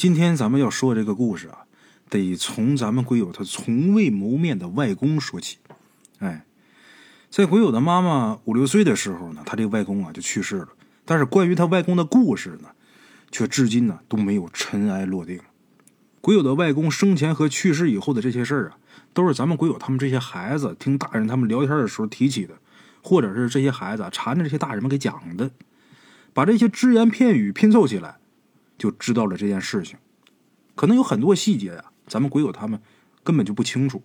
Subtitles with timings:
[0.00, 1.58] 今天咱们要说这个故事啊，
[2.08, 5.58] 得从咱们鬼友他从未谋面的外公说起。
[6.20, 6.46] 哎，
[7.28, 10.68] 在鬼友的妈妈五六岁的时候呢，他这个外公啊就去世了。
[11.04, 12.70] 但是关于他外公的故事呢，
[13.30, 15.38] 却至今呢都没有尘埃落定。
[16.22, 18.78] 鬼友的外公生前和去世以后的这些事儿啊，
[19.12, 22.54] 都是咱们鬼友他们这些孩子听大人他们聊天的时候提起的，
[23.02, 25.50] 或者是这些孩子缠着这些大人们给讲的，
[26.32, 28.16] 把这些只言片语拼凑起来，
[28.80, 29.98] 就知道了这件事情。
[30.74, 32.80] 可能有很多细节呀，咱们鬼友他们
[33.22, 34.02] 根本就不清楚，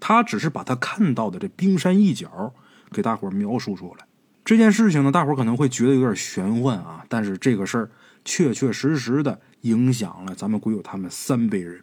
[0.00, 2.54] 他只是把他看到的这冰山一角
[2.90, 4.06] 给大伙描述出来。
[4.44, 7.90] 这件事情呢，大伙可能会觉得有点玄幻啊，但是这个事儿
[8.24, 11.82] 确确实实的影响了咱们鬼友他们三辈人。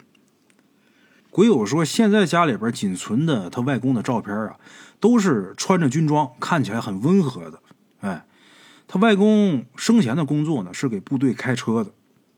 [1.29, 4.57] 鬼友说，现在家里边仅存的他外公的照片啊，
[4.99, 7.61] 都是穿着军装，看起来很温和的。
[7.99, 8.25] 哎，
[8.87, 11.91] 他外公生前的工作呢是给部队开车的，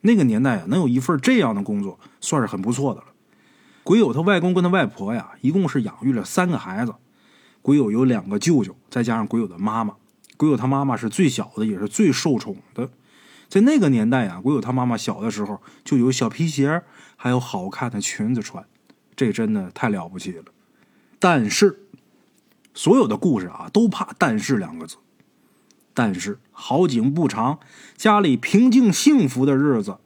[0.08, 3.08] 那个年代啊，能有一份这样的工作算是很不错的了。
[3.84, 6.96] 鬼友他外公跟他外婆呀，一共是养育了三个孩子。
[7.62, 9.96] 鬼友有两个舅舅，再加上鬼友的妈妈。
[10.38, 12.90] 鬼友他妈妈是最小的，也是最受宠的。
[13.50, 16.84] 在那个年代啊，鬼友他妈妈小的时候就有小皮鞋，
[17.18, 18.66] 还有好看的裙子穿，
[19.16, 20.46] 这真的太了不起了。
[21.20, 21.82] 但是，
[22.74, 24.96] 所有的故事啊，都怕“但是”两个字。
[25.94, 27.60] 但是好景不长，
[27.96, 29.98] 家里平静幸福的日子，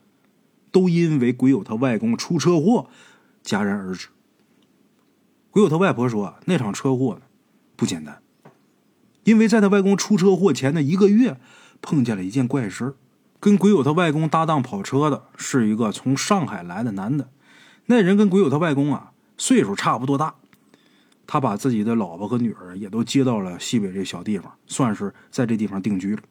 [0.71, 2.89] 都因为鬼友他外公出车祸
[3.43, 4.07] 戛然而止。
[5.49, 7.21] 鬼友他外婆说，那场车祸呢，
[7.75, 8.21] 不简单。
[9.23, 11.37] 因为在他外公出车祸前的一个月，
[11.81, 12.95] 碰见了一件怪事
[13.39, 17.29] 跟鬼友他外公搭档跑车的是一个从上海来的男的，
[17.87, 20.35] 那人跟鬼友他外公啊岁数差不多大，
[21.27, 26.21] 他把自己的老婆和女儿也都接到了西北这小地方，算是在这地方定居了。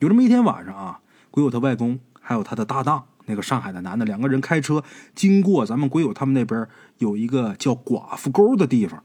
[0.00, 4.82] 有这么一天晚上啊，鬼友他外公还有他的搭档那个上海的男的两个人开车
[5.14, 6.66] 经过咱们鬼友他们那边
[6.98, 9.04] 有一个叫寡妇沟的地方，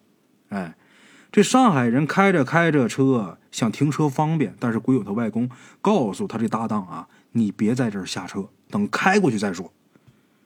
[0.50, 0.76] 哎。
[1.32, 5.50] 这上海人开着开着车，想停车方便，但是鬼友他外公
[5.82, 9.74] 告诉他这搭档啊，你别在这儿下车，等开过去再说。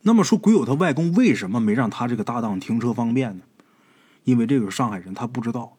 [0.03, 3.43] 那么说，鬼友他外公为什么没让他这个搭档停车方便呢？
[4.23, 5.75] 因为这个上海人他不知道，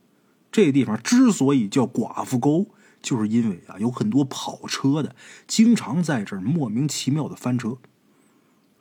[0.53, 2.67] 这地方之所以叫寡妇沟，
[3.01, 5.15] 就是因为啊，有很多跑车的
[5.47, 7.79] 经常在这儿莫名其妙的翻车，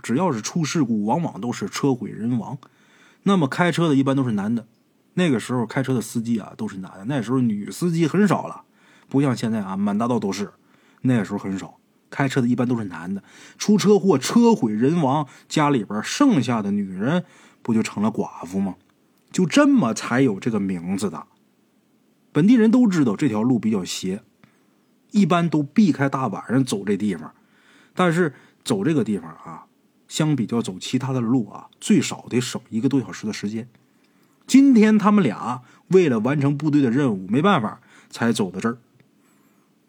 [0.02, 2.58] 只要是出事故，往往都是车毁人亡。
[3.24, 4.68] 那么开车的一般都是男的。
[5.14, 8.64] 那个时候开车的司机啊都是男的，那时候女司机很少了，
[9.10, 10.52] 不像现在啊满大道都是。
[11.02, 11.78] 那时候很少，
[12.10, 13.24] 开车的一般都是男的，
[13.58, 17.26] 出车祸车毁人亡，家里边剩下的女人
[17.62, 18.76] 不就成了寡妇吗？
[19.32, 21.26] 就这么才有这个名字的。
[22.38, 24.22] 本地人都知道这条路比较邪，
[25.09, 27.34] 一般都避开大晚上走这地方。
[27.96, 29.66] 但是走这个地方啊，
[30.08, 33.68] 相比较走其他的路啊，最少得省一个多小时的时间。
[34.46, 37.81] 今天他们俩为了完成部队的任务，没办法
[38.12, 38.78] 才走到这儿。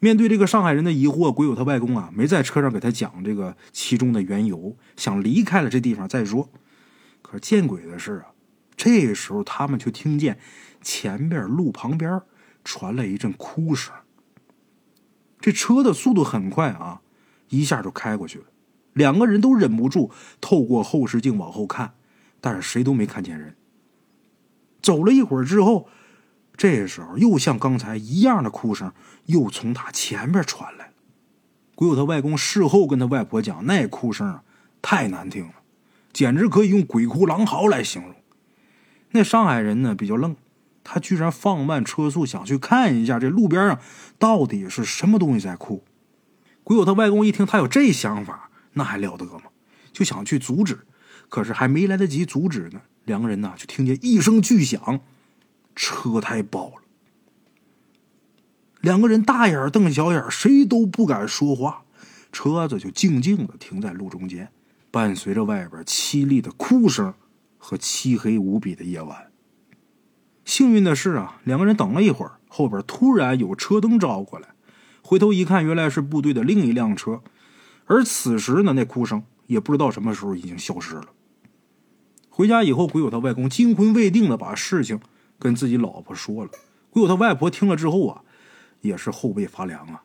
[0.01, 6.49] 面对这个上海人的疑惑，鬼友他外公啊没在车上给他讲这个其中的缘由，想离开了这地方再说。
[7.21, 8.33] 可是见鬼的是啊，
[8.75, 10.39] 这时候他们却听见
[10.81, 12.23] 前边路旁边
[12.69, 13.95] 传来一阵哭声。
[15.41, 17.01] 这车的速度很快啊，
[17.49, 18.45] 一下就开过去了。
[18.93, 21.95] 两个人都忍不住透过后视镜往后看，
[22.43, 23.57] 但是谁都没看见人。
[24.83, 25.89] 走了一会儿之后，
[26.59, 28.93] 这时候又像刚才一样的哭声
[29.25, 30.93] 又从他前边传来。
[31.75, 34.43] 鬼友他外公事后跟他外婆讲，那哭声啊
[34.83, 35.55] 太难听了，
[36.13, 38.15] 简直可以用鬼哭狼嚎来形容。
[39.13, 40.37] 那上海人呢比较愣，
[40.91, 43.79] 他居然放慢车速想去看一下这路边上
[44.19, 45.85] 到底是什么东西在哭。
[46.65, 49.43] 鬼友他外公一听他有这想法，那还了得吗？
[49.93, 50.87] 就想去阻止，
[51.29, 52.81] 可是还没来得及阻止呢。
[53.05, 55.01] 两个人呢，就听见一声巨响，
[55.77, 56.83] 车胎爆了。
[58.81, 61.83] 两个人大眼瞪小眼，谁都不敢说话。
[62.33, 64.51] 车子就静静的停在路中间，
[64.91, 67.13] 伴随着外边凄厉的哭声
[67.59, 69.28] 和漆黑无比的夜晚。
[70.49, 74.49] 幸运的是啊，两个人等了一会儿，后边突然有车灯照过来，
[75.03, 77.21] 回头一看，原来是部队的另一辆车。
[77.85, 81.09] 而此时呢，那哭声也不知道什么时候已经消失了。
[82.31, 84.99] 回家以后，鬼友他外公惊魂未定的把事情
[85.39, 86.51] 跟自己老婆说了。
[86.89, 88.23] 鬼友他外婆听了之后啊，
[88.81, 90.03] 也是后背发凉啊。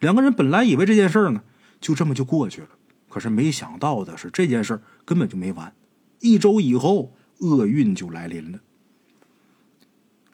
[0.00, 1.42] 两个人本来以为这件事呢
[1.80, 2.70] 就这么就过去了，
[3.08, 5.72] 可是没想到的是，这件事根本就没完。
[6.18, 8.58] 一周以后，厄运就来临了。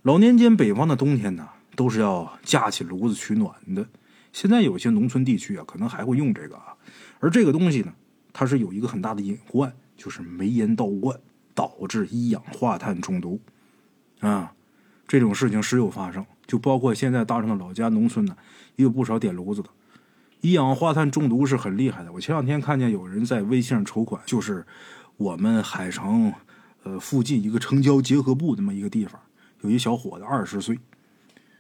[0.07, 3.85] 老年间北方的冬天呢，都是要架起炉子取暖的。
[4.33, 6.77] 现在有些农村地区啊，可能还会用这个啊。
[7.19, 7.93] 而这个东西呢，
[8.33, 11.19] 它是有一个很大的隐患，就是煤烟倒灌
[11.57, 13.41] 导致一氧化碳中毒
[14.21, 14.53] 啊。
[15.09, 18.37] 这种事情时有发生，就包括现在大圣的老家农村呢，
[18.77, 19.69] 也有不少点炉子的。
[20.41, 22.13] 一氧化碳中毒是很厉害的。
[22.13, 24.65] 我前两天看见有人在微信上筹款，就是
[25.17, 26.33] 我们海城
[26.85, 29.21] 呃附近一个城郊结合部那么一个地方，
[29.63, 30.79] 有一小伙子二十岁，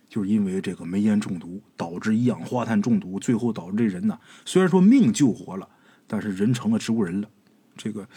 [0.08, 5.68] 就是因为这个煤烟中毒导致一氧化碳中毒，最后导致这人呢虽然说命救活了，
[6.06, 7.28] 但是人成了植物人了。
[7.76, 8.08] 这个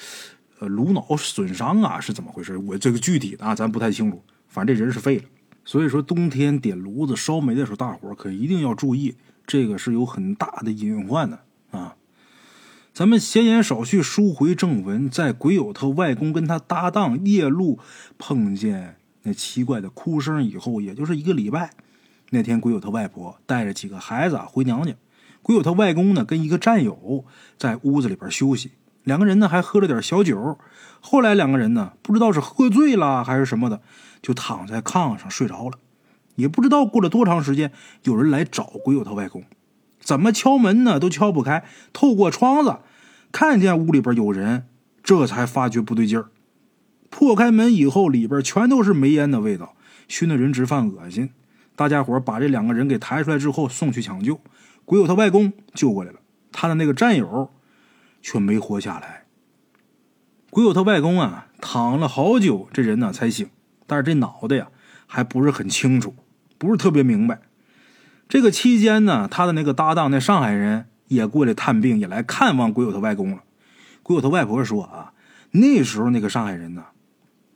[0.60, 2.58] 呃颅脑损伤啊是怎么回事？
[2.58, 4.22] 我这个具体的啊咱不太清楚。
[4.48, 5.26] 反正这人是废了，
[5.64, 9.16] 所以说冬天点炉子烧煤的时候，大伙可一定要注意，
[9.46, 11.40] 这个是有很大的隐患的
[11.72, 11.96] 啊。
[12.94, 17.80] 咱们闲言少叙，书回正文，在鬼友他外公跟他搭档夜路
[18.18, 18.98] 碰见
[19.30, 21.70] 那奇怪的哭声以后，也就是一个礼拜。
[22.32, 24.96] 那天鬼友他外婆带着几个孩子回娘家，
[25.44, 28.72] 鬼友他外公呢跟一个战友在屋子里边休息，
[29.04, 30.58] 两个人呢还喝了点小酒。
[31.00, 33.82] 后来两个人呢不知道是喝醉了还是什么的。
[34.22, 35.78] 就躺在炕上睡着了，
[36.36, 37.72] 也不知道过了多长时间，
[38.04, 39.46] 有人来找鬼友他外公，
[40.02, 41.64] 怎么敲门呢都敲不开。
[41.94, 42.80] 透过窗子
[43.32, 44.68] 看见屋里边有人，
[45.02, 46.30] 这才发觉不对劲儿。
[47.10, 49.76] 破开门以后，里边全都是煤烟的味道，
[50.08, 51.32] 熏得人直犯恶心。
[51.76, 54.40] 大家伙把这两个人给抬出来之后，送去抢救。
[54.86, 56.20] 鬼友他外公救过来了，
[56.52, 57.52] 他的那个战友
[58.22, 59.26] 却没活下来。
[60.50, 63.48] 鬼友他外公啊，躺了好久，这人呢才醒。
[63.86, 64.68] 但是这脑袋呀
[65.08, 66.16] 还不是很清楚，
[66.58, 67.42] 不是特别明白。
[68.28, 73.44] 这个期间呢，他的那个搭档那上海人也过来探病，也来看望鬼友他外公了。
[74.04, 75.14] 鬼友他外婆说啊，
[75.52, 76.84] 那时候那个上海人呢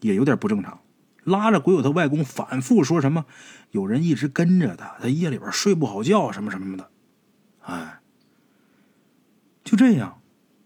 [0.04, 0.80] 也有点不正常，
[1.24, 3.26] 拉着鬼友他外公反复说什么
[3.72, 6.90] 有人一直跟着他，他夜里边睡不好觉什么什么的。
[7.62, 8.00] 哎，
[9.64, 10.20] 就这样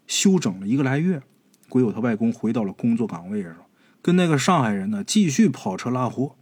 [0.08, 1.22] 休整了一个来月，
[1.70, 3.56] 鬼友他外公回到了工作岗位上。
[4.02, 6.36] 跟那个上海人呢继续跑车拉货，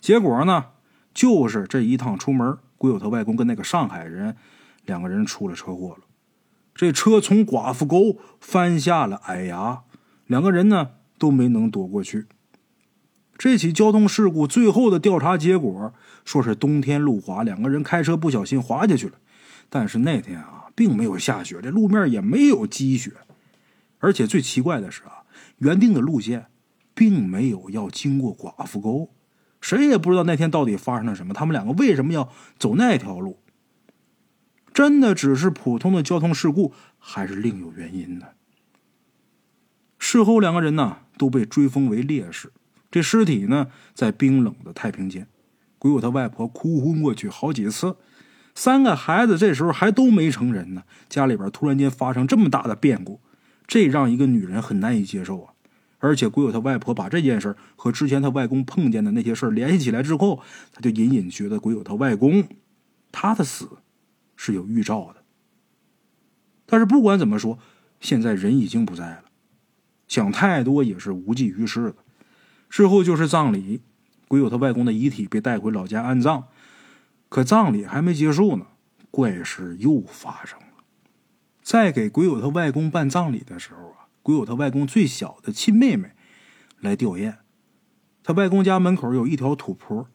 [0.00, 0.66] 结果呢
[1.12, 4.36] 就是这一趟出门，鬼友他外公跟那个上海人
[4.84, 6.04] 两个人出了车祸了。
[6.74, 9.82] 这车从寡妇沟翻下了矮崖，
[10.26, 12.26] 两个人呢都没能躲过去。
[13.38, 15.92] 这起交通事故最后的调查结果
[16.24, 19.18] 说是冬天路滑，两个人开车不小心滑下去了。
[19.68, 23.12] 但是那天啊并没有下雪，这路面也没有积雪，
[23.98, 25.24] 而且最奇怪的是啊
[25.58, 26.46] 原定的路线。
[26.98, 29.10] 并没有要经过寡妇沟，
[29.60, 31.34] 谁也不知道那天到底发生了什么。
[31.34, 33.38] 他们两个为什么要走那条路？
[34.72, 38.28] 真的只是普通的交通事故，还是另有原因呢？
[39.98, 42.50] 事后，两个人呢都被追封为烈士。
[42.90, 45.26] 这尸体呢在冰冷的太平间，
[45.78, 47.96] 鬼友他外婆哭昏过去好几次。
[48.54, 53.20] 三个孩子这时候还都没成人呢，家里边突然间发生这么大的变故，
[53.66, 55.52] 这让一个女人很难以接受啊。
[55.98, 60.42] 而且，鬼友他外婆把这件事和之前他外公碰见的那些事联系起来之后，
[60.72, 62.44] 他就隐隐觉得鬼友他外公
[63.10, 63.68] 他的死
[64.36, 65.22] 是有预兆的。
[66.64, 67.58] 但是不管怎么说，
[68.00, 69.24] 现在人已经不在了，
[70.08, 71.96] 想太多也是无济于事的。
[72.68, 73.82] 之后就是葬礼，
[74.28, 76.44] 鬼友他外公的遗体被带回老家安葬，
[77.28, 78.66] 可葬礼还没结束呢，
[79.10, 80.66] 怪事又发生了。
[81.62, 84.06] 在给鬼友他外公办葬礼的时候啊。
[84.22, 86.10] 鬼友他外公最小的亲妹妹
[86.80, 87.34] 来吊唁，
[88.24, 90.08] 他外公家门口有一条土坡，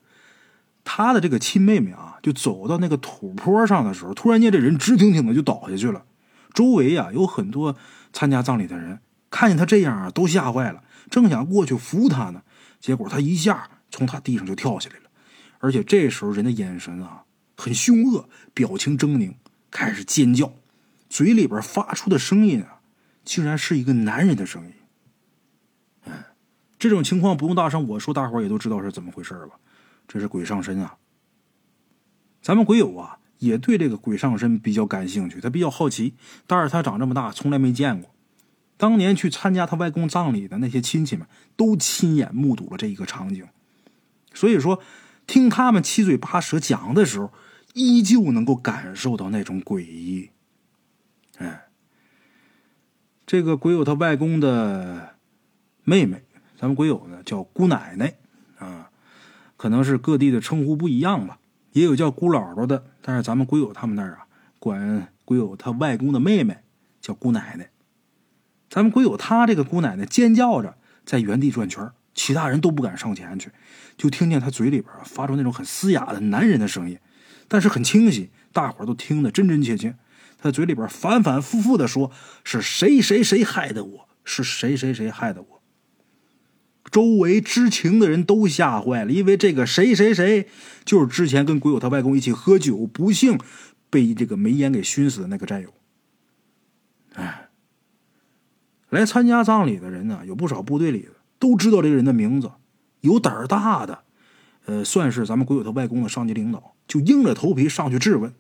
[0.84, 6.04] 他的这个亲妹妹啊，就走到那个土坡上的时候，突然间这人直挺挺的就倒下去了。
[6.54, 7.78] 周围呀有很多
[8.12, 9.00] 参加葬礼的人，
[9.30, 12.44] 看见他这样啊，都吓坏了，正想过去扶他呢，
[12.80, 15.10] 结果他一下从他地上就跳下来了，
[15.60, 17.24] 而且这时候人的眼神啊
[17.58, 19.34] 很凶恶，表情狰狞，
[19.70, 20.54] 开始尖叫，
[21.10, 22.80] 嘴里边发出的声音啊。
[23.24, 24.74] 竟然是一个男人的声音，
[26.06, 26.26] 哎，
[26.80, 29.60] 这种情况不用大声我说，大伙也都知道是怎么回事吧？
[30.08, 30.98] 这是鬼上身啊！
[32.42, 36.16] 咱们鬼友啊，也对这个鬼上身比较感兴趣，他比较好奇，
[36.48, 38.12] 但是他长这么大从来没见过。
[38.82, 43.48] 当年去参加他外公葬礼的那些亲戚们，都亲眼目睹了这一个场景，
[44.34, 44.82] 所以说
[45.28, 47.32] 听他们七嘴八舌讲的时候，
[47.76, 50.32] 依旧能够感受到那种诡异，
[51.38, 51.68] 哎。
[53.28, 55.16] 这个鬼友他外公的
[55.84, 56.24] 妹妹，
[56.58, 58.16] 咱们鬼友呢叫姑奶奶
[58.58, 58.90] 啊，
[59.58, 61.38] 可能是各地的称呼不一样吧，
[61.74, 64.26] 也有叫姑姥姥的，但是咱们鬼友他们那儿啊，
[64.58, 66.58] 管鬼友他外公的妹妹
[67.00, 67.70] 叫姑奶奶。
[68.72, 73.52] 咱们鬼友他这个姑奶奶尖叫着在原地转圈，其他人都不敢上前去，
[73.98, 76.98] 就听见他嘴里边发出那种很嘶哑的男人的声音，
[77.50, 79.98] 但是很清晰，大伙都听得真真切切。
[80.38, 82.12] 他嘴里边反反复复的说
[82.46, 84.10] ：“是谁谁谁害的我？
[84.24, 85.62] 是谁谁谁害的我？”
[86.90, 90.48] 周围知情的人都吓坏了，因为这个谁谁谁
[90.86, 93.38] 就是之前跟鬼友他外公一起喝酒，不幸
[93.90, 95.74] 被这个煤烟给熏死的那个战友。
[97.14, 97.41] 哎，
[98.92, 102.52] 来参加葬礼的人呢，有不少部队里的都知道这个人的名字。
[103.00, 104.04] 有胆儿大的，
[104.66, 108.32] 呃，算是咱们鬼友他外公的上级领导，就硬着头皮上去质问：“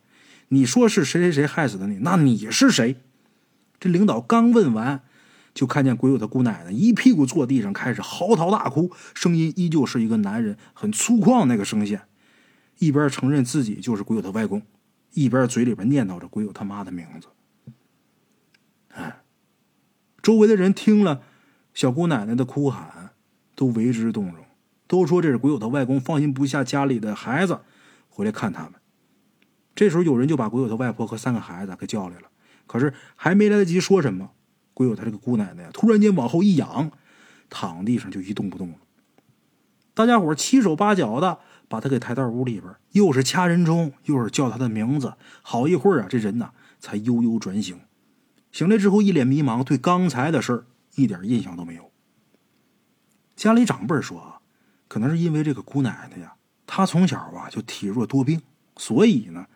[0.49, 1.97] 你说是谁谁谁害死的你？
[2.01, 2.97] 那你是谁？”
[3.79, 5.01] 这领导刚问完。
[5.53, 12.03] 就看见鬼友他姑奶奶一屁股坐地上，开始嚎啕大哭，声音依旧是一个男人很粗犷那个声线，
[12.79, 14.61] 一边承认自己就是鬼友他外公，
[15.13, 17.27] 一边嘴里边念叨着鬼友他妈的名字。
[20.21, 21.21] 周围的人听了
[21.73, 23.11] 小姑奶奶的哭喊，
[23.55, 24.45] 都为之动容，
[24.87, 27.59] 都说这是鬼友他外公放心不下家里的孩子，
[28.09, 28.73] 回来看他们。
[29.73, 32.29] 这时候有人就把鬼友他外婆和三个孩子给叫来了，
[32.67, 34.31] 可是还没来得及说什么。
[34.73, 36.91] 鬼友他这个姑奶奶，突然间往后一仰，
[37.49, 38.75] 躺地上就一动不动了。
[39.93, 45.13] 大家伙七手八脚的把他给抬到屋里边，又是掐人中，又是叫他的名字。
[45.41, 47.79] 好一会儿啊，这人呐才悠悠转醒。
[48.51, 50.65] 醒来之后，一脸迷茫，对刚才的事儿
[50.95, 51.91] 一点印象都没有。
[53.35, 54.41] 家里长辈说啊，
[54.87, 56.33] 可能是因为这个姑奶奶呀，
[56.67, 58.41] 她从小啊就体弱多病，
[58.77, 59.47] 所以呢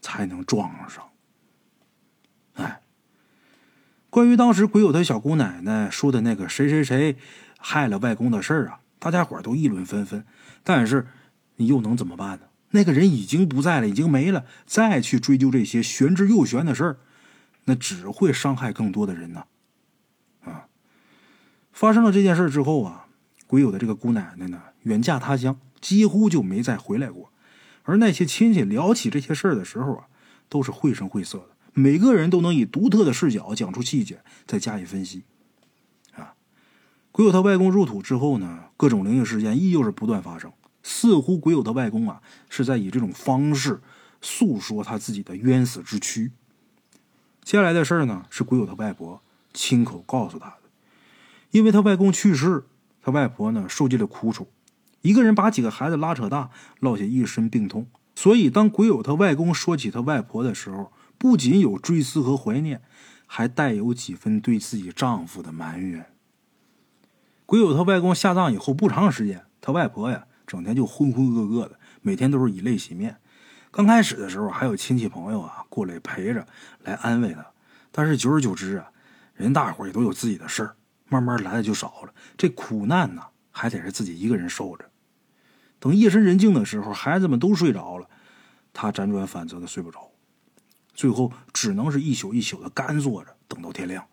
[0.00, 1.04] 才能撞上。
[2.54, 2.80] 哎。
[4.08, 7.16] 关于当时鬼友他小姑奶奶说的那个谁谁谁
[7.58, 10.24] 害了外公的事儿啊，大家伙都议论纷纷。
[10.62, 11.06] 但是
[11.56, 12.46] 你又能怎么办呢？
[12.70, 16.98] 那个人已经不在了，已经没了，再去追究这些玄之又玄的事儿，
[17.66, 19.44] 那只会伤害更多的人呢。
[20.44, 20.66] 啊！
[21.72, 23.06] 发生了这件事之后啊，
[23.46, 27.30] 鬼友的这个姑奶奶呢，远嫁他乡，几乎就没再回来过。
[27.82, 30.06] 而那些亲戚聊起这些事儿的时候啊，
[30.48, 31.50] 都是绘声绘色的。
[31.74, 35.24] 每个人都能以独特的视角讲出细节，再加以分析。
[36.14, 36.34] 啊，
[37.12, 40.50] 鬼友他外公入土之后呢，各种灵异事件依旧是不断发生，
[40.82, 43.82] 似乎鬼友他外公啊是在以这种方式
[44.22, 46.32] 诉说他自己的冤死之躯。
[47.46, 49.22] 接下来的事儿呢，是鬼友他外婆
[49.54, 50.62] 亲口告诉他的，
[51.52, 52.64] 因为他外公去世，
[53.00, 54.48] 他外婆呢受尽了苦楚，
[55.00, 56.50] 一个人把几个孩子拉扯大，
[56.80, 57.86] 落下一身病痛，
[58.16, 60.92] 所以当鬼友他外公说起他外婆的时候。
[61.18, 62.82] 不仅有追思和怀念，
[63.26, 66.04] 还带有几分对自己丈夫的埋怨。
[67.46, 73.16] 鬼友他外公下葬以后不长时间，他外婆呀整天就浑浑噩噩的，每天都是以泪洗面。
[73.76, 76.48] 刚开始的时候还有亲戚朋友啊过来陪着
[76.84, 77.44] 来安慰他，
[77.92, 78.90] 但是久而久之啊，
[79.34, 80.74] 人大伙也都有自己的事儿，
[81.10, 82.14] 慢慢来的就少了。
[82.38, 84.90] 这苦难呢还得是自己一个人受着。
[85.78, 88.08] 等夜深人静的时候，孩子们都睡着了，
[88.72, 90.10] 他辗转反侧的睡不着。
[90.94, 94.06] 最后只能是一宿一宿的干坐着，等到天亮。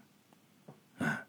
[0.98, 1.26] 哎，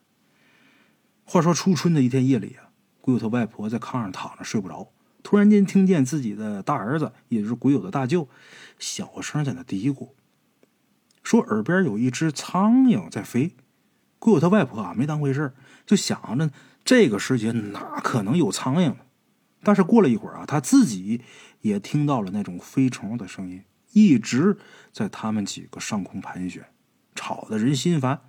[1.24, 2.66] 话说初春的一天夜里啊，
[3.00, 4.90] 鬼友他外婆在炕上躺着睡不着，
[5.24, 8.28] 突然间听见自己的大儿子，也就是鬼友的大舅，
[8.78, 10.10] 小声在那嘀咕，
[11.24, 13.56] 说耳边有一只苍蝇在飞。
[14.20, 15.52] 鬼友他外婆啊没当回事
[15.84, 16.50] 就想着
[16.84, 18.94] 这个时节哪可能有苍蝇？
[19.62, 21.22] 但是过了一会儿啊，他自己
[21.62, 23.64] 也听到了那种飞虫的声音。
[23.92, 24.58] 一直
[24.92, 26.64] 在他们几个上空盘旋，
[27.14, 28.20] 吵得人心烦。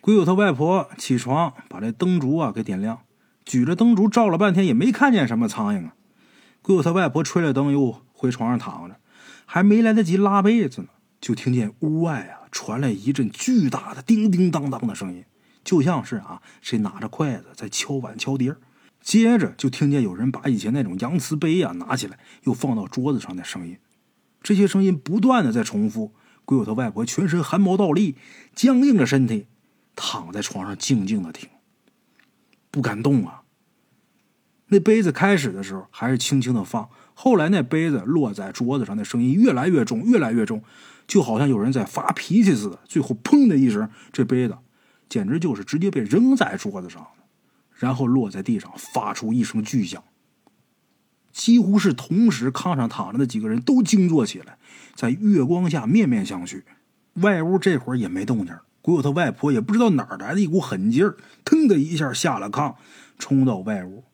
[0.00, 3.02] 鬼友他外婆起床，把这灯烛啊给点亮，
[3.44, 5.94] 举着灯烛照了半天，也没看见什么苍蝇啊。
[6.62, 8.96] 鬼友他外婆吹了灯，又回床上躺着，
[9.44, 10.88] 还没来得及拉被子呢，
[11.20, 15.24] 就听见屋外啊传来一阵巨大的叮叮当当的声音，
[15.64, 18.54] 就像是啊谁拿着筷子在敲碗敲碟
[19.00, 23.76] 接着就听见有人把以前那种洋瓷杯啊拿起来，又放到桌子上的声音。
[24.40, 26.12] 这些声音不断的在重复，
[26.44, 28.16] 鬼友他外婆全身汗毛倒立，
[28.54, 29.48] 僵硬着身体，
[29.96, 31.48] 躺在床上静静的听，
[32.70, 33.41] 不敢动啊。
[34.72, 40.62] 那杯子开始的时候还是轻轻的放，后来那杯子落在桌子上的声音越来越重，越来越重，
[41.06, 42.78] 就好像有人在发脾气似的。
[42.86, 44.56] 最后砰的一声，这杯子
[45.10, 47.06] 简直就是直接被扔在桌子上
[47.74, 50.02] 然后落在地上，发出一声巨响。
[51.32, 54.56] 几乎是同时，炕上躺着的几个人都惊坐起来，
[54.94, 56.62] 在月光下面面相觑。
[57.16, 62.76] 外屋这会儿也没动静，鬼友他外婆也不知道哪儿来的一股狠劲儿，腾的一下下了炕，
[63.18, 64.04] 冲到外屋。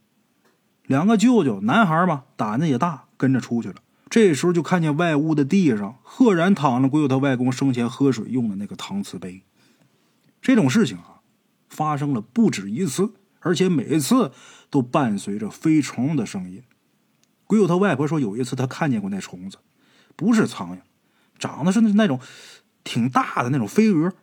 [0.88, 3.74] 两个舅舅，男孩嘛，胆子也大，跟着出去了。
[4.08, 9.42] 这时候就看见外屋的地上赫然躺着鬼友他外公生前喝水用的那个搪瓷杯。
[10.40, 11.20] 这种事情啊，
[11.68, 14.32] 发生了不止一次，而且每一次
[14.70, 16.62] 都伴随着飞虫的声音。
[17.46, 19.58] 鬼友他外婆说，有一次他看见过那虫子，
[20.16, 20.80] 不是苍蝇，
[21.38, 22.18] 长得是那那种
[22.82, 24.14] 挺大的那种飞蛾。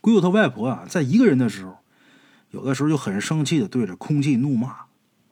[0.00, 1.78] 鬼友他外婆啊，在一个人的时候，
[2.50, 4.86] 有的时候就很生气的对着空气怒骂，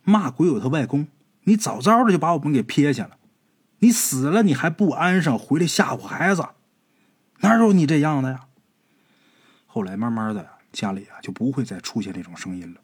[0.04, 1.08] 骂鬼友他外公
[1.44, 3.18] ：“你早早的就把我们给撇下了，
[3.78, 6.44] 你死了你还不安生，回来吓唬孩子，
[7.40, 8.46] 哪有你这样的呀？”
[9.66, 12.80] 后来慢慢的，家里啊就不会再出现这种声音了。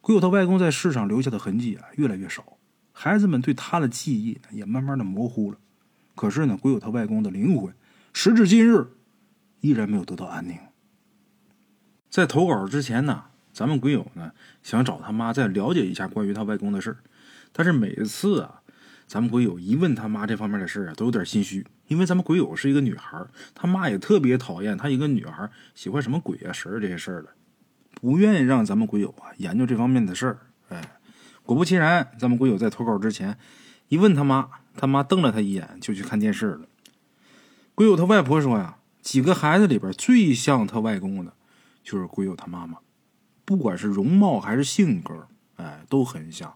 [0.00, 2.56] 鬼友他外公在世上留下的痕迹啊越来越少，
[2.92, 5.58] 孩子们对他的记忆也慢慢的模糊了。
[6.14, 7.74] 可是呢，鬼友他外公的灵魂，
[8.12, 8.92] 时至今日，
[9.60, 10.56] 依然没有得到安宁。
[12.08, 16.96] 在投稿之前呢，咱们鬼友呢想找他妈再了解一下关于他外公的事
[17.52, 18.60] 但是每次啊，
[19.06, 21.66] 咱们鬼友一问他妈这方面的事啊，都有点心虚。
[21.88, 23.24] 因为咱们鬼友是一个女孩，
[23.54, 27.30] 他妈也特别讨厌她一个女孩喜欢什么鬼啊神这些事儿的，
[27.94, 30.38] 不愿意让咱们鬼友啊研究这方面的事儿。
[30.68, 30.98] 哎，
[31.42, 33.38] 果不其然，咱们鬼友在投稿之前
[33.88, 36.68] 一问他妈，他妈瞪了他一眼，就去看电视了。
[37.74, 41.32] 鬼友他外婆说呀，几个孩子里边最像他外公的，
[41.82, 42.76] 就是鬼友他妈妈，
[43.48, 45.26] 不管是容貌还是性格，
[45.56, 46.54] 哎，都很像。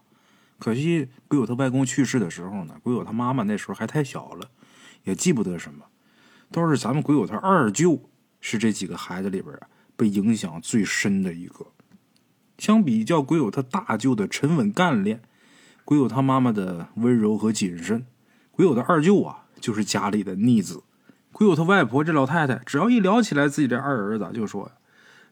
[0.59, 4.51] 可惜鬼友他外公去世的时候呢，鬼友他妈妈那时候还太小了。
[5.03, 5.85] 也记不得什么，
[6.51, 11.65] 倒是咱们鬼友他二舅是这几个孩子里边啊被影响最深的一个。
[12.59, 15.23] 相比较鬼友他大舅的沉稳干练，
[15.83, 18.05] 鬼友他妈妈的温柔和谨慎，
[18.51, 20.83] 鬼友的二舅啊就是家里的逆子。
[21.31, 24.71] 鬼友他外婆这老太太，只要一聊起来自己这二儿子，就说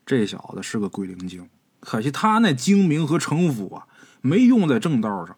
[0.05, 3.87] 这小子是个鬼灵精，可惜他那精明和城府啊
[4.21, 5.35] 没用在正道上。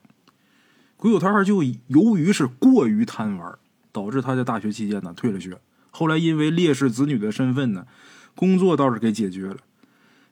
[0.97, 3.57] 鬼友他二舅由于是过于贪玩。
[3.95, 5.55] 导致他在大学期间呢退了学，
[5.91, 7.85] 后来因为烈士子女的身份呢，
[8.35, 9.57] 工作倒是给解决了。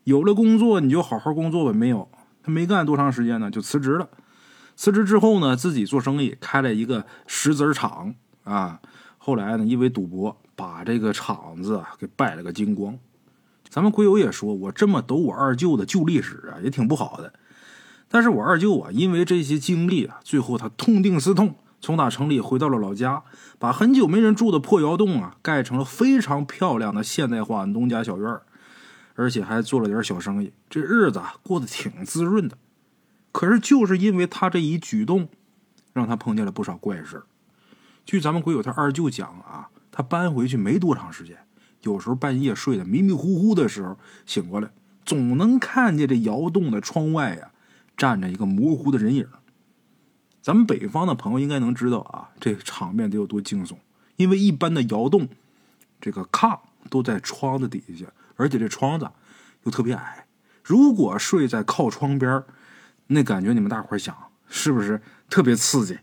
[0.04, 2.10] 有了工作你就好好工作吧，没有
[2.42, 4.10] 他没干多长时间呢就辞职了。
[4.76, 8.82] 辞职之后呢自己做生意，开了一个石子厂啊。
[9.20, 12.98] 后来呢因为赌博把这个厂子给败了个精光。
[13.72, 17.32] 咱们鬼友也说，我这么抖我二舅的旧历史啊也挺不好的。
[18.10, 21.56] 但是我二舅啊因为这些经历啊，最后他痛定思痛。
[21.80, 23.24] 从打城里回到了老家，
[23.58, 28.40] 把很久没人住的破窑洞啊盖成了非常漂亮的现代化农家小院
[29.16, 32.58] 而且还做了点小生意，这日子啊过得挺滋润的。
[33.32, 35.30] 可是就是因为他这一举动，
[35.94, 37.24] 让他碰见了不少怪事
[38.06, 41.38] 据咱们鬼友他二舅讲啊，他搬回去没多长时间，
[41.82, 44.70] 有时候半夜睡得迷迷糊糊的时候醒过来，
[45.06, 47.52] 总能看见这窑洞的窗外呀
[47.98, 49.28] 站着一个模糊的人影。
[50.42, 53.76] 咱们北方的朋友应该能知道啊，这场面得有多惊悚。
[54.16, 55.28] 因为一般的窑洞，
[56.00, 59.10] 这个炕都在窗子底下，而且这窗子
[59.64, 60.26] 又特别矮。
[60.64, 62.44] 如果睡在靠窗边
[63.08, 64.16] 那感觉你们大伙想
[64.48, 65.98] 是不是特别刺激？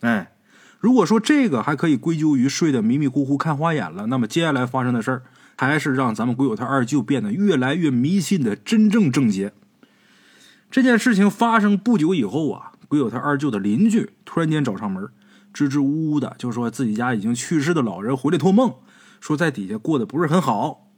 [0.00, 0.32] 哎，
[0.78, 5.22] 如果说这个还可以归咎于睡得迷迷糊糊看花眼了，那么接下来发生的事儿，
[5.56, 9.52] 还是让咱们鬼友他二舅变得越来越迷信的真正症结。
[10.70, 12.72] 这件事情发生不久以后啊。
[12.86, 15.06] 鬼友他二舅的邻居突然间找上门，
[15.52, 18.76] 支支吾吾的就说自己家已经去世的老人回来托梦，
[19.20, 20.88] 说在底下过得不是很好。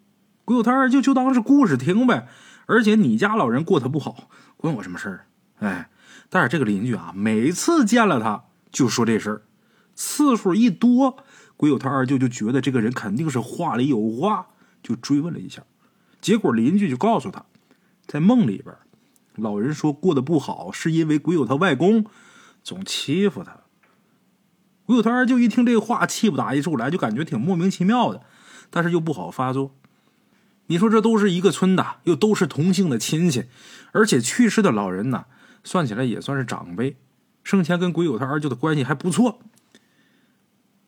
[0.44, 2.28] 鬼友他二舅就当是故事听呗，
[2.66, 5.26] 而且你家老人过得不好，关我什么事儿？
[5.58, 5.90] 哎，
[6.28, 9.42] 但是这个邻居啊，每次见了他就说这事儿，
[9.94, 11.16] 次数一多，
[11.56, 14.46] 鬼友他二舅就觉得这个人肯定是话里有话，
[14.82, 15.62] 就追问了一下，
[16.20, 17.44] 结果邻居就告诉他，
[18.06, 18.74] 在梦里边。
[19.36, 22.04] 老人说过得不好，是因为鬼友他外公
[22.62, 23.60] 总欺负他。
[24.84, 28.22] 鬼友他二舅一听这话，气不打一处来，就感觉挺莫名其妙的，
[28.68, 29.74] 但是又不好发作。
[30.66, 33.44] 你说这都是一个村的，又都是同姓的亲戚，
[33.92, 35.26] 而且去世的老人呢，
[35.64, 36.96] 算起来也算是长辈，
[37.42, 39.38] 生前跟鬼友他二舅的关系还不错，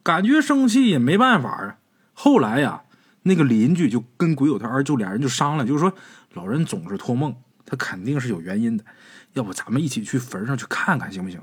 [0.03, 1.77] 感觉生气也没办法啊。
[2.13, 2.83] 后来呀，
[3.23, 5.93] 那个邻居就跟鬼友他二舅俩人就商量，就是说
[6.33, 7.35] 老人总是托梦。
[7.65, 8.85] 他肯定是有原因的，
[9.33, 11.41] 要不咱们一起去坟上去看看行不行？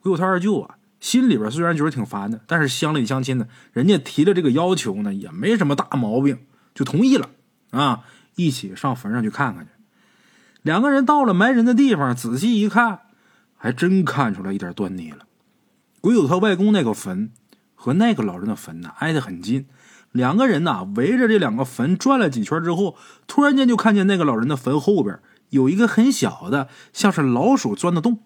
[0.00, 6.38] 鬼友他二舅啊，心里边虽然觉得挺烦的，但是乡里乡亲的，人家提了这个要求呢，也没什么大毛病，
[6.74, 7.28] 就同意了
[7.72, 8.04] 啊，
[8.36, 9.70] 一起上坟上去看看去。
[10.62, 13.00] 两个人到了埋人的地方，仔细一看，
[13.58, 15.26] 还真看出来一点端倪了。
[16.00, 17.32] 鬼友他外公那个坟
[17.74, 19.66] 和那个老人的坟呢挨得很近。
[20.12, 25.18] 两个人呐，围着这两个坟转了几圈之后，突然间就看见那个老人的坟后边
[25.50, 28.20] 有一个很小的，像是老鼠钻的洞。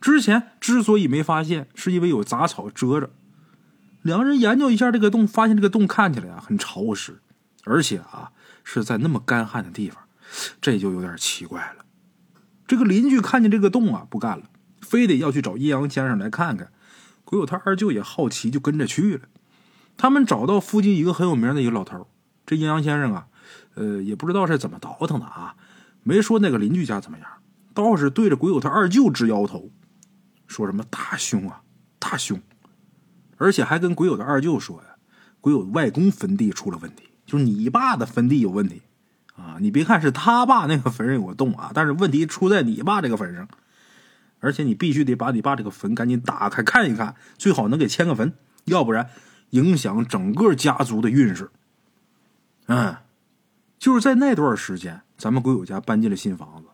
[0.00, 3.10] 之前之所以没发现，是因为有杂草遮着。
[4.02, 7.20] 两个人研究一下这个洞，发现这个洞看起来啊很潮湿，
[7.64, 10.02] 而且啊是在那么干旱的地方，
[10.60, 11.84] 这就有点奇怪了。
[12.66, 14.44] 这个邻居看见这个洞啊，不干了，
[14.80, 16.70] 非得要去找阴阳先生来看看。
[17.30, 19.28] 鬼友他二舅也好奇，就跟着去了。
[19.96, 22.08] 他们找到附近一个很有名的一个老头
[22.44, 23.28] 这阴阳先生啊，
[23.74, 25.54] 呃，也不知道是怎么倒腾的啊，
[26.02, 27.28] 没说那个邻居家怎么样，
[27.72, 29.70] 倒是对着鬼友他二舅直摇头，
[30.48, 31.62] 说什么大凶啊，
[32.00, 32.40] 大凶，
[33.36, 34.96] 而且还跟鬼友的二舅说呀，
[35.40, 38.82] 鬼友外公坟地出了问题，就是你爸的坟地有问题
[39.36, 43.46] 啊，你别看是他爸那个坟上有个洞啊，但是问题出在你爸这个坟上，
[44.40, 48.32] 而且你必须得把你爸这个坟赶紧打开看一看，最好能给迁个坟，
[48.64, 49.08] 要不然。
[49.50, 51.50] 影响整个家族的运势。
[52.66, 52.98] 嗯，
[53.80, 56.68] 就是在那段时间，咱们鬼友家搬进了新房子，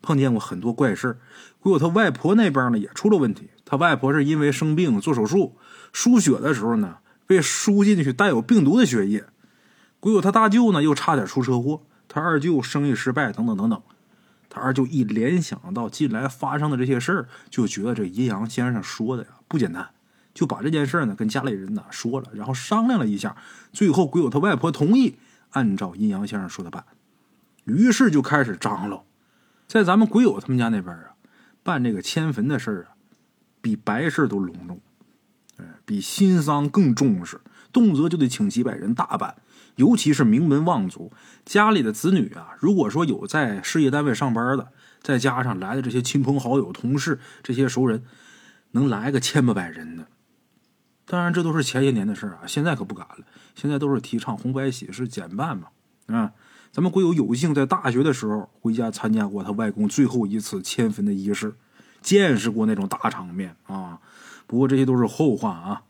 [0.00, 1.18] 碰见过很多怪事
[1.58, 5.56] 鬼友他外婆那边呢也出了问题，他外婆是因为生病做手术
[5.92, 9.24] 输血的时候呢，被输进去带有病毒的血液。
[9.98, 13.82] 鬼友他大舅呢又差点出车祸，他二舅生意失败，等等等等。
[14.54, 19.88] 他二舅一联想到近来发生的这些事儿，就觉得这阴阳先生说的呀不简单。
[20.34, 23.36] 就把这件事呢跟家里人呢说了，然后商量了一下，
[23.72, 25.16] 最后鬼友他外婆同意
[25.50, 26.84] 按照阴阳先生说的办，
[27.64, 29.06] 于是就开始张罗，
[29.66, 31.12] 在咱们鬼友他们家那边啊，
[31.62, 32.96] 办这个迁坟的事儿啊，
[33.60, 34.80] 比白事都隆重，
[35.58, 39.36] 哎，比新丧更重视，动辄就得请几百人大办，
[39.76, 41.12] 尤其是名门望族
[41.44, 44.68] 家里的子女啊，如果说有在事业单位上班的，
[45.00, 48.04] 再加上来的这些亲朋好友、同事这些熟人，
[48.72, 50.06] 能来个千八百人呢。
[51.04, 53.24] 当然，这都是前些年的事啊，现在可不敢了。
[53.54, 55.68] 现在都是提倡红白喜事减半嘛。
[56.06, 56.32] 啊，
[56.70, 61.54] 咱们鬼友有幸在大学的时候回家参加过他外公最后一次迁坟的仪式，
[62.00, 63.98] 见识过那种大场面啊。
[64.46, 65.82] 不过这些都是后话啊。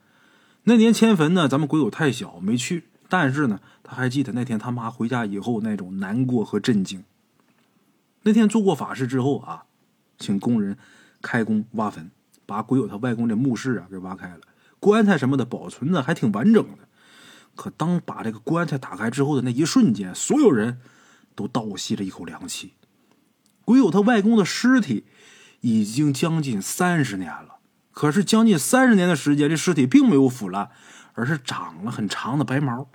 [0.64, 7.05] 那年迁坟呢，咱们鬼友太小没去，但是呢，他还记得那天他妈回家以后那种难过和震惊。
[8.22, 9.64] 那天做过法事之后啊，
[10.18, 10.79] 请工人
[11.20, 12.11] 开工挖坟，
[12.46, 14.40] 把鬼友他外公的墓室啊给挖开了。
[14.81, 16.88] 棺材什么的保存的还挺完整的，
[17.55, 20.81] 可当把这个棺材打开之后的那一瞬间，所有人
[21.35, 22.72] 都倒吸了一口凉气。
[23.66, 25.05] 鬼友他外公的尸体
[25.61, 27.57] 已经将近三十年了，
[27.90, 30.70] 可是将近三十年的时间，这尸体并没有腐烂，
[31.12, 32.88] 而是长了很长的白毛，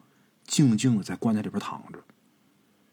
[0.47, 1.99] 静静的在棺材里边躺着。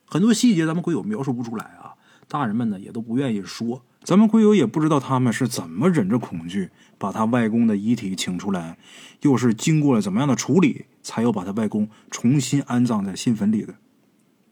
[0.05, 1.95] 很多细节咱们鬼友描述不出来啊，
[2.29, 3.83] 大人们呢也都不愿意说。
[4.03, 8.77] 咱们鬼友也不知道他们是怎么忍着恐惧把他外公的遗体请出来，
[9.23, 13.77] 又是经过了怎么样的处理，才又把他外公重新安葬在新坟里的。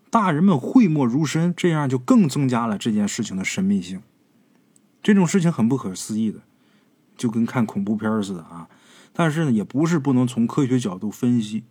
[0.09, 4.03] 大人们讳莫如深，这样就更增加了这件事情的神秘性。
[5.03, 6.41] 这种事情很不可思议的，
[7.17, 8.69] 就跟看恐怖片似的啊！
[9.13, 11.65] 但是呢，也不是不能从科学角度分析。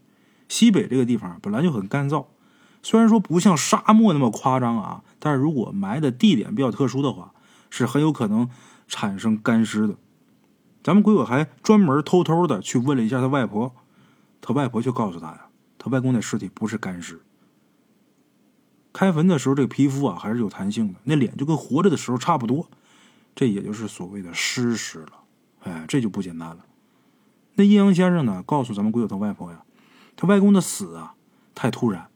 [0.51, 2.25] 西北这个地方本来就很干燥，
[2.83, 7.31] 虽然说不像沙漠那么夸张啊，但是如果埋的地点比较特殊的话。
[7.73, 8.49] 是很有可能
[8.89, 9.95] 产生干尸的。
[10.83, 13.73] 咱们鬼友还专门偷偷的去问了一下他外婆，
[14.41, 15.45] 他外婆却告诉他呀，
[15.77, 17.21] 他外公的尸体不是干尸。
[18.91, 22.67] 开坟的时候，这个皮肤啊还是有弹性的，那脸就跟活着的时候差不多，
[23.33, 25.13] 这也就是所谓的尸尸了。
[25.61, 26.65] 哎，这就不简单了。
[27.55, 29.63] 那阴阳先生呢，告诉咱们鬼友他外婆呀，
[30.21, 31.15] 他外公的死啊
[31.55, 32.09] 太突然，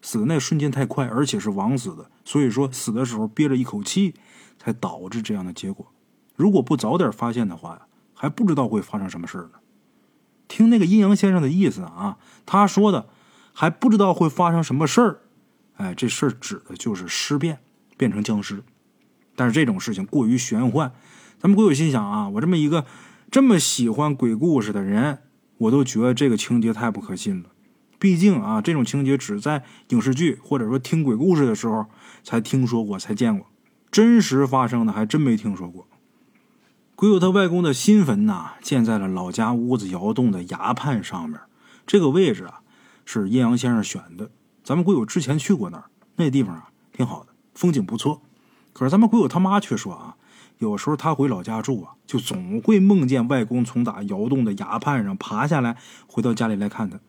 [0.00, 4.14] 死的那瞬间太快，而且是枉死的，所以说死的时候憋着一口气。
[4.62, 5.90] 才导致这样的结果。
[6.36, 9.52] 如果不早点发现的话，还不知道会发生什么事呢。
[10.48, 13.08] 听那个阴阳先生的意思啊，他说的
[13.54, 15.20] 还不知道会发生什么事儿。
[15.76, 17.60] 哎，这事儿指的就是尸变，
[17.96, 18.62] 变成僵尸。
[19.34, 20.92] 但是这种事情过于玄幻，
[21.38, 22.84] 咱们鬼友心想啊，我这么一个
[23.30, 25.20] 这么喜欢鬼故事的人，
[25.60, 27.50] 我都觉得这个情节太不可信了。
[27.98, 31.86] 毕竟啊，这种情节只在影视剧或者说听鬼故事的时候
[32.22, 33.46] 才听说过，才见过。
[33.90, 35.86] 真实发生的还真没听说过。
[36.94, 41.38] 鬼友他外公的新坟呐，建在了老家屋子窑洞的崖畔上面。
[41.86, 42.60] 这个位置啊，
[43.04, 44.30] 是阴阳先生选的。
[44.64, 45.84] 咱们鬼友之前去过那儿，
[46.16, 48.22] 那地方啊挺好的，风景不错。
[48.72, 50.16] 可是咱们鬼友他妈却说啊，
[50.60, 57.00] 有时候他回老家住啊，就总会梦见外公从打窑洞的崖畔上爬下来，回到家里来看他。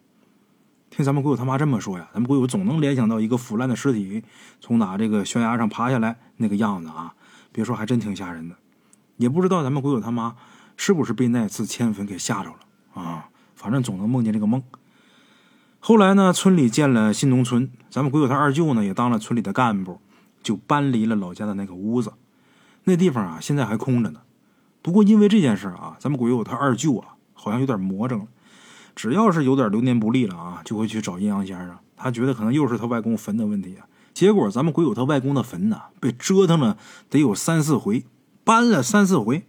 [0.90, 4.24] 听咱们鬼友他妈这么说呀，咱们鬼友总能联想到一个腐烂的尸体
[4.62, 7.14] 从打这个悬崖上爬下来那个样子啊！
[7.52, 8.56] 别说，还真挺吓人的。
[9.18, 10.38] 也不知道咱们鬼友他妈
[10.78, 13.28] 是不是被那次迁坟给吓着了啊？
[13.54, 14.64] 反正总能梦见这个梦。
[15.82, 20.00] 后来呢，村里建了新农村，咱们鬼友他二舅呢也当了村里的干部，
[20.42, 22.14] 就搬离了老家的那个屋子。
[22.84, 24.22] 那地方啊，现在还空着呢。
[24.82, 28.26] 不过因为这件事啊，咱们鬼友他二舅啊，好像有点魔怔了。
[28.96, 31.78] 只要是有点流年不利了啊，就会去找阴阳先生。
[31.96, 33.86] 他觉得可能又是他外公坟的问题啊。
[34.14, 36.78] 结果咱们鬼友他外公的坟呢，被折腾了
[37.10, 38.06] 得有三四回，
[38.44, 39.46] 搬了三四回。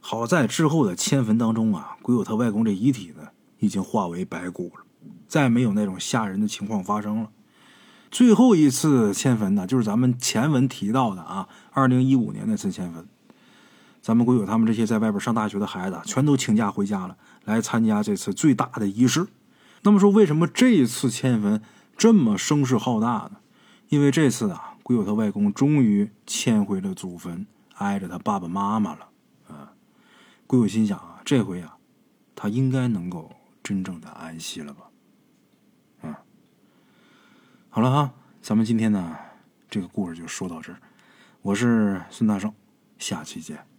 [0.00, 4.84] 好在之后的迁坟当中啊，鬼友他外公这遗体呢已经化为白骨了，
[5.28, 7.30] 再没有那种吓人的情况发生了。
[8.10, 13.06] 最后一次迁坟呢，就是咱们前文提到的啊，二零一五年那次迁坟。
[14.02, 19.28] 咱们鬼友他们这些在外边上大学的孩子，全都请假回家了，来参加这次最大的仪式。
[19.82, 21.62] 那么说，为什么这一次迁坟
[21.96, 23.38] 这么声势浩大呢？
[23.90, 27.46] 因为这次啊，鬼友他外公终于迁回了祖坟，
[27.76, 29.08] 挨着他爸爸妈妈了。
[29.48, 29.72] 啊，
[30.46, 31.76] 鬼友心想啊，这回啊，
[32.34, 33.30] 他应该能够
[33.62, 34.89] 真正的安息了吧。
[37.72, 39.16] 好了哈，咱们今天呢，
[39.70, 40.78] 这个故事就说到这儿。
[41.40, 42.52] 我是孙大圣，
[42.98, 43.69] 下期见。